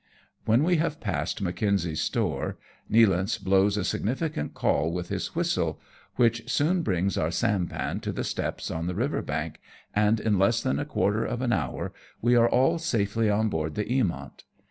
When 0.45 0.63
we 0.63 0.77
have 0.77 0.99
passed 0.99 1.43
Mackenzie's 1.43 2.01
store, 2.01 2.57
Nealance 2.89 3.37
blows 3.37 3.77
a 3.77 3.83
significant 3.83 4.55
call 4.55 4.91
with 4.91 5.09
his 5.09 5.35
whistle, 5.35 5.79
which 6.15 6.49
soon 6.49 6.49
H 6.49 6.55
2 6.55 6.63
loo 6.63 6.65
AMONG 6.65 6.71
TYPHOONS 6.71 6.71
AND 6.71 6.83
PIRATE 6.83 6.83
CRAFT. 6.83 6.83
brings 6.85 7.17
our 7.17 7.31
sampan 7.85 7.99
to 7.99 8.11
the 8.11 8.23
steps 8.23 8.71
on 8.71 8.87
the 8.87 8.95
river 8.95 9.21
bank, 9.21 9.59
and 9.95 10.19
in 10.19 10.39
less 10.39 10.63
than 10.63 10.79
a 10.79 10.85
quarter 10.85 11.23
of 11.23 11.43
an 11.43 11.53
hour 11.53 11.93
we 12.19 12.35
are 12.35 12.49
all 12.49 12.79
safely 12.79 13.29
on 13.29 13.49
board 13.49 13.75
the 13.75 13.85
Eamont. 13.85 14.41